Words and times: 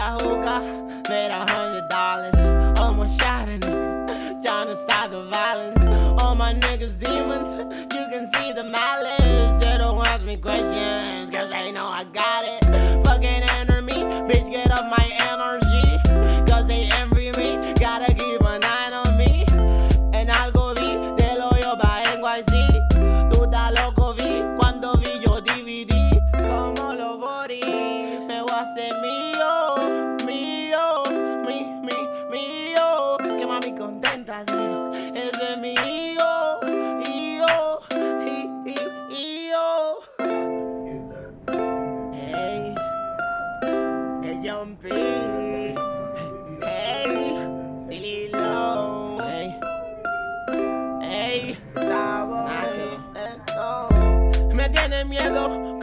la 0.00 0.16
juca, 0.16 0.56
made 1.10 1.30
a 1.30 1.44
hundred 1.52 1.86
dollars. 1.88 2.78
Almost 2.78 3.20
shot 3.20 3.48
a 3.48 3.58
nigga, 3.58 4.42
trying 4.42 4.68
to 4.68 4.76
stop 4.76 5.10
the 5.10 5.24
violence. 5.24 6.22
All 6.22 6.34
my 6.34 6.54
niggas 6.54 6.98
demons, 6.98 7.50
you 7.94 8.04
can 8.12 8.26
see 8.32 8.52
the 8.52 8.64
malice. 8.64 9.64
They 9.64 9.76
don't 9.76 10.04
ask 10.06 10.24
me 10.24 10.36
questions, 10.38 11.30
cause 11.30 11.50
they 11.50 11.70
know 11.72 11.86
I 11.86 12.04
got 12.04 12.44
it. 12.44 12.59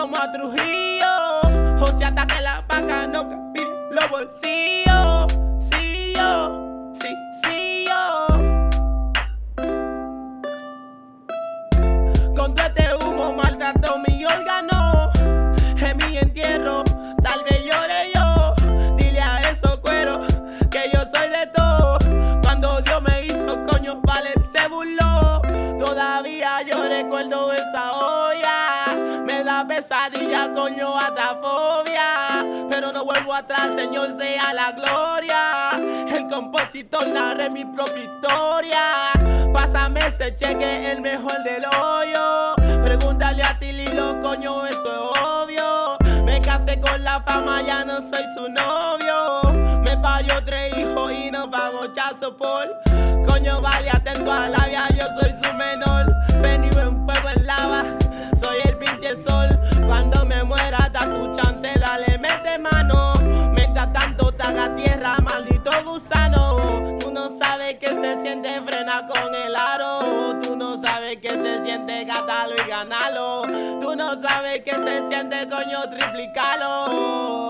Como 0.00 0.16
a 0.16 0.32
Trujillo. 0.32 1.90
Si 1.98 2.04
ataque 2.04 2.40
la 2.40 2.64
vaca, 2.66 3.06
no 3.06 3.28
cabe 3.28 3.68
los 3.90 4.10
bolsillos. 4.10 5.26
Sí, 5.58 6.14
yo, 6.16 6.90
sí, 6.94 7.14
sí, 7.42 7.84
yo. 7.86 8.26
Con 12.34 12.54
todo 12.54 12.66
este 12.66 12.88
humo 13.04 13.34
maltrató 13.34 13.98
mi 13.98 14.24
órgano. 14.24 15.10
En 15.76 15.96
mi 15.98 16.16
entierro, 16.16 16.82
tal 17.22 17.44
vez 17.44 17.62
llore 17.66 18.10
yo. 18.14 18.54
Dile 18.96 19.20
a 19.20 19.50
esos 19.50 19.78
cueros 19.80 20.26
que 20.70 20.88
yo 20.94 21.00
soy 21.12 21.28
de 21.28 21.46
todo. 21.54 21.98
Cuando 22.42 22.80
Dios 22.80 23.02
me 23.02 23.26
hizo, 23.26 23.62
coño, 23.66 24.00
vale, 24.04 24.32
se 24.50 24.66
burló. 24.68 25.42
Todavía 25.78 26.62
yo 26.62 26.88
recuerdo 26.88 27.52
esa 27.52 27.92
olla. 27.92 28.19
Pesadilla, 29.80 30.52
coño, 30.52 30.94
hasta 30.94 31.38
fobia. 31.40 32.44
Pero 32.68 32.92
no 32.92 33.02
vuelvo 33.02 33.32
atrás, 33.32 33.70
Señor, 33.74 34.14
sea 34.18 34.52
la 34.52 34.72
gloria. 34.72 36.06
El 36.06 36.28
compositor 36.28 37.08
narre 37.08 37.48
mi 37.48 37.64
propia 37.64 38.04
historia. 38.04 39.12
Pásame 39.54 40.06
ese 40.06 40.36
cheque, 40.36 40.92
el 40.92 41.00
mejor 41.00 41.42
del 41.44 41.64
hoyo. 41.64 42.82
Pregúntale 42.82 43.42
a 43.42 43.58
ti, 43.58 43.72
Lilo, 43.72 44.20
coño, 44.20 44.66
eso 44.66 45.14
es 45.14 45.18
obvio. 45.18 45.96
Me 46.24 46.42
casé 46.42 46.78
con 46.78 47.02
la 47.02 47.22
fama, 47.22 47.62
ya 47.62 47.82
no 47.82 48.00
soy 48.00 48.24
su 48.36 48.50
novio. 48.50 49.80
Me 49.86 49.96
parió 49.96 50.44
tres 50.44 50.76
hijos 50.76 51.10
y 51.10 51.30
no 51.30 51.50
pago 51.50 51.86
chazo 51.94 52.36
por. 52.36 52.68
Coño, 53.26 53.62
vale, 53.62 53.90
atento 53.90 54.30
a 54.30 54.46
la 54.50 54.66
vía, 54.66 54.88
yo 54.90 55.06
soy 55.18 55.29
Tierra, 64.40 65.18
maldito 65.18 65.70
gusano. 65.84 66.96
Tú 66.98 67.10
no 67.10 67.38
sabes 67.38 67.76
que 67.76 67.88
se 67.88 68.22
siente 68.22 68.60
frena 68.62 69.06
con 69.06 69.34
el 69.34 69.54
aro. 69.54 70.40
Tú 70.40 70.56
no 70.56 70.80
sabes 70.82 71.18
que 71.18 71.28
se 71.28 71.62
siente 71.62 72.04
gatalo 72.04 72.54
y 72.56 72.68
ganalo. 72.68 73.42
Tú 73.80 73.94
no 73.94 74.20
sabes 74.22 74.62
que 74.64 74.72
se 74.72 75.08
siente 75.08 75.46
coño 75.46 75.90
triplicalo. 75.90 77.49